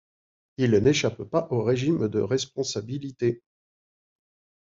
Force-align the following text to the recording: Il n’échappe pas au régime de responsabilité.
Il 0.57 0.71
n’échappe 0.79 1.25
pas 1.25 1.47
au 1.51 1.61
régime 1.61 2.07
de 2.07 2.19
responsabilité. 2.21 3.43